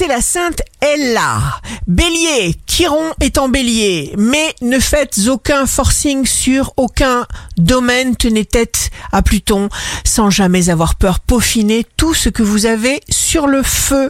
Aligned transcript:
c'est 0.00 0.06
la 0.06 0.22
sainte 0.22 0.62
Ella. 0.80 1.60
Bélier, 1.86 2.54
Chiron 2.70 3.10
est 3.18 3.36
en 3.36 3.48
bélier, 3.48 4.14
mais 4.16 4.54
ne 4.62 4.78
faites 4.78 5.18
aucun 5.26 5.66
forcing 5.66 6.24
sur 6.24 6.72
aucun 6.76 7.26
domaine, 7.56 8.14
tenez 8.14 8.44
tête 8.44 8.90
à 9.10 9.22
Pluton 9.22 9.68
sans 10.04 10.30
jamais 10.30 10.70
avoir 10.70 10.94
peur, 10.94 11.18
peaufiner 11.18 11.84
tout 11.96 12.14
ce 12.14 12.28
que 12.28 12.44
vous 12.44 12.66
avez 12.66 13.00
sur 13.08 13.48
le 13.48 13.64
feu. 13.64 14.08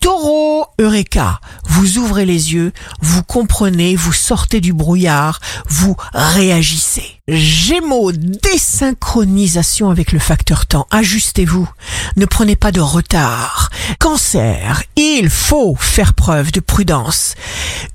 Taureau, 0.00 0.66
Eureka, 0.78 1.40
vous 1.64 1.98
ouvrez 1.98 2.24
les 2.24 2.54
yeux, 2.54 2.72
vous 3.00 3.24
comprenez, 3.24 3.96
vous 3.96 4.12
sortez 4.12 4.60
du 4.60 4.72
brouillard, 4.72 5.40
vous 5.68 5.96
réagissez. 6.14 7.18
Gémeaux, 7.28 8.10
désynchronisation 8.12 9.90
avec 9.90 10.12
le 10.12 10.18
facteur 10.18 10.64
temps. 10.64 10.86
Ajustez-vous. 10.90 11.68
Ne 12.16 12.24
prenez 12.24 12.56
pas 12.56 12.72
de 12.72 12.80
retard. 12.80 13.68
Cancer, 13.98 14.82
il 14.96 15.28
faut 15.28 15.76
faire 15.78 16.14
preuve 16.14 16.52
de 16.52 16.60
prudence. 16.60 17.34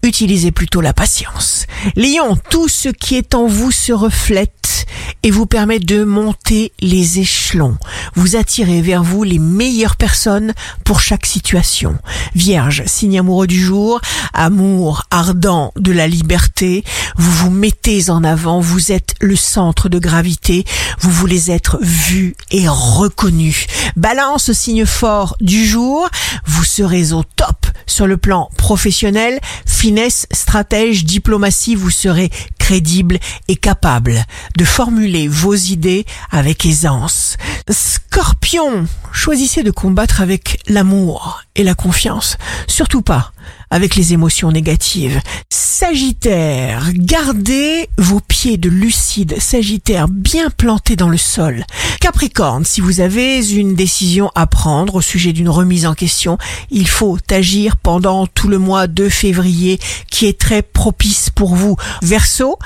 Utilisez 0.04 0.52
plutôt 0.52 0.82
la 0.82 0.92
patience. 0.92 1.66
Lion, 1.96 2.38
tout 2.50 2.68
ce 2.68 2.90
qui 2.90 3.16
est 3.16 3.34
en 3.36 3.48
vous 3.48 3.72
se 3.72 3.94
reflète 3.94 4.86
et 5.24 5.32
vous 5.32 5.46
permet 5.46 5.80
de 5.80 6.04
monter 6.04 6.74
les 6.82 7.20
échelons. 7.20 7.78
Vous 8.14 8.36
attirez 8.36 8.82
vers 8.82 9.02
vous 9.02 9.24
les 9.24 9.40
meilleures 9.40 9.96
personnes 9.96 10.54
pour 10.84 11.00
chaque 11.00 11.26
situation. 11.26 11.98
Vierge, 12.36 12.84
signe 12.86 13.20
amoureux 13.20 13.48
du 13.48 13.64
jour, 13.64 14.02
amour 14.34 15.04
ardent 15.10 15.72
de 15.78 15.94
la 15.94 16.08
liberté, 16.08 16.84
vous 17.16 17.32
vous 17.32 17.50
mettez 17.50 18.10
en 18.10 18.26
avant, 18.26 18.60
vous 18.60 18.92
êtes 18.92 19.16
le 19.22 19.38
centre 19.38 19.88
de 19.88 20.00
gravité, 20.00 20.66
vous 21.00 21.12
voulez 21.12 21.50
être 21.50 21.78
vu 21.82 22.36
et 22.52 22.68
reconnu. 22.68 23.68
Balance, 23.96 24.52
signe 24.52 24.86
fort 24.86 25.38
du 25.40 25.66
jour, 25.66 26.10
vous 26.46 26.66
serez 26.66 27.14
au 27.14 27.24
top 27.24 27.63
sur 27.86 28.08
le 28.08 28.18
plan 28.18 28.50
professionnel, 28.58 29.40
finesse, 29.66 30.28
stratège, 30.32 31.06
diplomatie, 31.06 31.76
vous 31.76 31.90
serez 31.90 32.30
crédible 32.60 33.20
et 33.48 33.56
capable 33.56 34.24
de 34.58 34.64
formuler 34.64 35.28
vos 35.28 35.56
idées 35.56 36.06
avec 36.32 36.66
aisance. 36.66 37.38
Scorpion, 37.70 38.88
choisissez 39.12 39.64
de 39.64 39.72
combattre 39.72 40.22
avec 40.22 40.60
l'amour 40.68 41.44
et 41.56 41.64
la 41.64 41.76
confiance, 41.76 42.38
surtout 42.68 43.02
pas 43.02 43.34
avec 43.70 43.96
les 43.96 44.14
émotions 44.14 44.52
négatives. 44.52 45.20
Sagittaire, 45.50 46.92
gardez 46.94 47.90
vos 47.98 48.20
pieds 48.20 48.58
de 48.58 48.70
lucide 48.70 49.36
Sagittaire 49.40 50.08
bien 50.08 50.50
plantés 50.50 50.96
dans 50.96 51.10
le 51.10 51.18
sol. 51.18 51.66
Capricorne, 52.04 52.66
si 52.66 52.82
vous 52.82 53.00
avez 53.00 53.50
une 53.50 53.76
décision 53.76 54.30
à 54.36 54.46
prendre 54.46 54.96
au 54.96 55.02
sujet 55.02 55.32
d'une 55.32 55.48
remise 55.48 55.86
en 55.86 55.94
question, 55.94 56.38
il 56.70 56.86
faut 56.90 57.18
agir 57.32 57.78
pendant 57.78 58.28
tout 58.28 58.50
le 58.50 58.58
mois 58.58 58.88
de 58.88 59.08
février 59.08 59.80
qui 60.12 60.26
est 60.26 60.38
très 60.38 60.64
propice 60.64 61.30
pour 61.30 61.56
vous. 61.56 61.78
Verseau, 62.02 62.60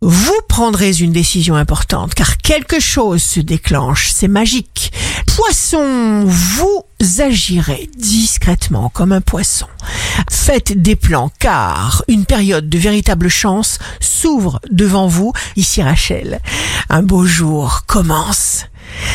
vous 0.00 0.40
prendrez 0.48 0.92
une 0.92 1.12
décision 1.12 1.54
importante 1.54 2.14
car 2.14 2.38
quelque 2.38 2.80
chose 2.80 3.22
se 3.22 3.40
déclenche, 3.40 4.10
c'est 4.10 4.26
magique. 4.26 4.91
Poisson, 5.34 6.26
vous 6.26 6.84
agirez 7.18 7.88
discrètement 7.96 8.90
comme 8.90 9.12
un 9.12 9.22
poisson. 9.22 9.66
Faites 10.30 10.72
des 10.72 10.94
plans 10.94 11.32
car 11.38 12.04
une 12.06 12.26
période 12.26 12.68
de 12.68 12.78
véritable 12.78 13.30
chance 13.30 13.78
s'ouvre 13.98 14.60
devant 14.70 15.06
vous. 15.06 15.32
Ici 15.56 15.82
Rachel, 15.82 16.40
un 16.90 17.02
beau 17.02 17.24
jour 17.24 17.84
commence. 17.86 18.66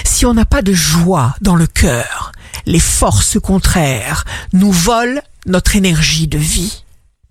Si 0.06 0.26
on 0.26 0.34
n'a 0.34 0.46
pas 0.46 0.64
de 0.64 0.74
joie 0.74 1.36
dans 1.42 1.56
le 1.56 1.68
cœur, 1.68 2.32
les 2.66 2.80
forces 2.80 3.40
contraires 3.40 4.26
nous 4.54 4.72
volent 4.72 5.22
notre 5.46 5.76
énergie 5.76 6.28
de 6.28 6.40
vie. 6.40 6.84